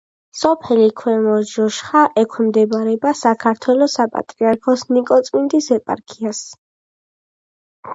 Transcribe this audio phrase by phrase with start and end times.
[0.37, 6.47] სოფელი ქვემო ჟოშხა ექვემდებარება საქართველოს საპატრიარქოს ნიკორწმინდის ეპარქიას.